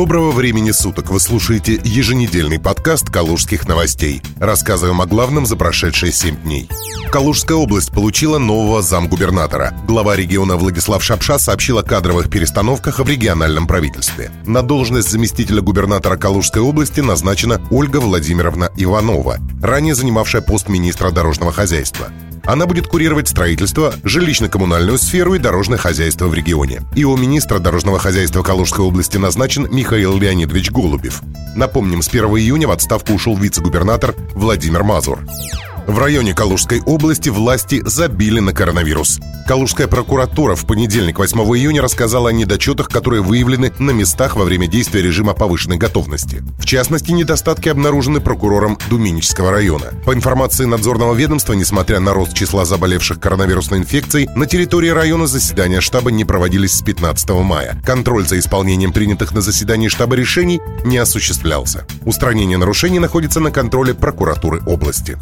[0.00, 1.10] Доброго времени суток!
[1.10, 4.22] Вы слушаете еженедельный подкаст «Калужских новостей».
[4.38, 6.70] Рассказываем о главном за прошедшие семь дней.
[7.12, 9.74] Калужская область получила нового замгубернатора.
[9.86, 14.30] Глава региона Владислав Шапша сообщил о кадровых перестановках в региональном правительстве.
[14.46, 21.52] На должность заместителя губернатора Калужской области назначена Ольга Владимировна Иванова, ранее занимавшая пост министра дорожного
[21.52, 22.10] хозяйства.
[22.44, 26.82] Она будет курировать строительство, жилищно-коммунальную сферу и дорожное хозяйство в регионе.
[26.94, 31.22] И у министра дорожного хозяйства Калужской области назначен Михаил Леонидович Голубев.
[31.54, 35.20] Напомним, с 1 июня в отставку ушел вице-губернатор Владимир Мазур.
[35.90, 39.18] В районе Калужской области власти забили на коронавирус.
[39.48, 44.68] Калужская прокуратура в понедельник, 8 июня, рассказала о недочетах, которые выявлены на местах во время
[44.68, 46.44] действия режима повышенной готовности.
[46.60, 49.86] В частности, недостатки обнаружены прокурором Думинического района.
[50.06, 55.80] По информации надзорного ведомства, несмотря на рост числа заболевших коронавирусной инфекцией, на территории района заседания
[55.80, 57.82] штаба не проводились с 15 мая.
[57.84, 61.84] Контроль за исполнением принятых на заседании штаба решений не осуществлялся.
[62.04, 65.18] Устранение нарушений находится на контроле прокуратуры области.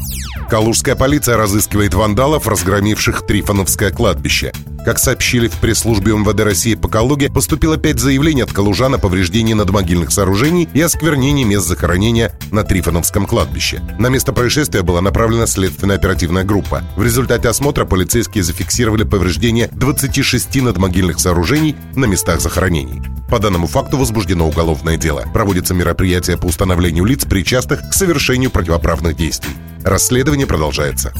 [0.58, 4.52] Калужская полиция разыскивает вандалов, разгромивших Трифоновское кладбище.
[4.84, 9.54] Как сообщили в пресс-службе МВД России по Калуге, поступило пять заявлений от калужан о повреждении
[9.54, 13.80] надмогильных сооружений и осквернении мест захоронения на Трифоновском кладбище.
[14.00, 16.82] На место происшествия была направлена следственная оперативная группа.
[16.96, 23.00] В результате осмотра полицейские зафиксировали повреждение 26 надмогильных сооружений на местах захоронений.
[23.30, 25.22] По данному факту возбуждено уголовное дело.
[25.32, 29.52] Проводится мероприятие по установлению лиц, причастных к совершению противоправных действий.
[29.88, 31.14] Расследование продолжается.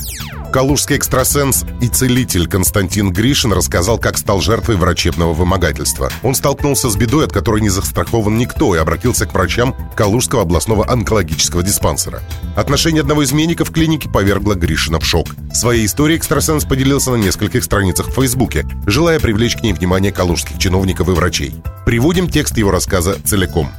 [0.52, 6.10] Калужский экстрасенс и целитель Константин Гришин рассказал, как стал жертвой врачебного вымогательства.
[6.22, 10.86] Он столкнулся с бедой, от которой не застрахован никто, и обратился к врачам Калужского областного
[10.86, 12.22] онкологического диспансера.
[12.56, 15.28] Отношение одного из медиков клиники повергло Гришина в шок.
[15.54, 20.58] Своей историей экстрасенс поделился на нескольких страницах в Фейсбуке, желая привлечь к ней внимание калужских
[20.58, 21.54] чиновников и врачей.
[21.86, 23.70] Приводим текст его рассказа целиком.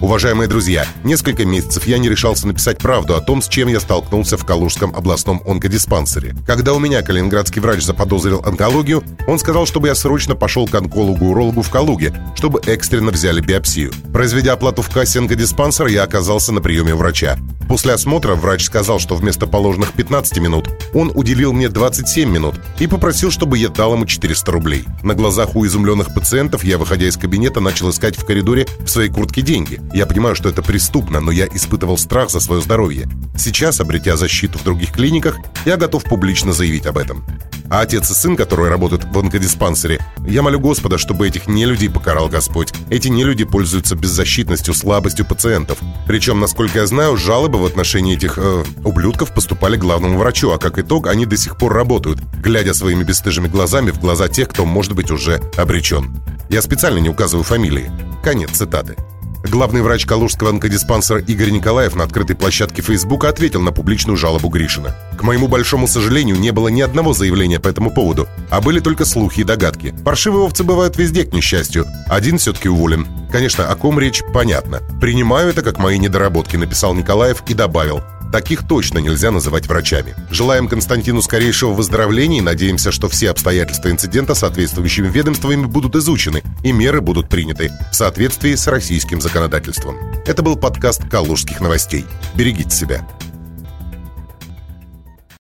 [0.00, 4.36] Уважаемые друзья, несколько месяцев я не решался написать правду о том, с чем я столкнулся
[4.36, 6.34] в Калужском областном онкодиспансере.
[6.46, 11.62] Когда у меня калининградский врач заподозрил онкологию, он сказал, чтобы я срочно пошел к онкологу-урологу
[11.62, 13.92] в Калуге, чтобы экстренно взяли биопсию.
[14.12, 17.38] Произведя оплату в кассе онкодиспансера, я оказался на приеме врача.
[17.72, 22.86] После осмотра врач сказал, что вместо положенных 15 минут он уделил мне 27 минут и
[22.86, 24.84] попросил, чтобы я дал ему 400 рублей.
[25.02, 29.08] На глазах у изумленных пациентов я, выходя из кабинета, начал искать в коридоре в своей
[29.08, 29.80] куртке деньги.
[29.94, 33.08] Я понимаю, что это преступно, но я испытывал страх за свое здоровье.
[33.38, 37.24] Сейчас, обретя защиту в других клиниках, я готов публично заявить об этом.
[37.72, 42.28] А отец и сын, которые работают в онкодиспансере, я молю Господа, чтобы этих нелюдей покарал
[42.28, 42.70] Господь.
[42.90, 45.78] Эти нелюди пользуются беззащитностью, слабостью пациентов.
[46.06, 50.78] Причем, насколько я знаю, жалобы в отношении этих э, ублюдков поступали главному врачу, а как
[50.78, 54.92] итог они до сих пор работают, глядя своими бесстыжими глазами в глаза тех, кто, может
[54.92, 56.14] быть, уже обречен.
[56.50, 57.90] Я специально не указываю фамилии.
[58.22, 58.96] Конец цитаты.
[59.44, 64.94] Главный врач Калужского онкодиспансера Игорь Николаев на открытой площадке Фейсбука ответил на публичную жалобу Гришина.
[65.18, 69.04] К моему большому сожалению, не было ни одного заявления по этому поводу, а были только
[69.04, 69.94] слухи и догадки.
[70.04, 71.86] Паршивые овцы бывают везде, к несчастью.
[72.08, 73.06] Один все-таки уволен.
[73.30, 74.80] Конечно, о ком речь, понятно.
[75.00, 78.02] Принимаю это как мои недоработки, написал Николаев и добавил.
[78.32, 80.14] Таких точно нельзя называть врачами.
[80.30, 86.72] Желаем Константину скорейшего выздоровления и надеемся, что все обстоятельства инцидента соответствующими ведомствами будут изучены и
[86.72, 89.96] меры будут приняты в соответствии с российским законодательством.
[90.24, 92.06] Это был подкаст «Калужских новостей».
[92.34, 93.06] Берегите себя.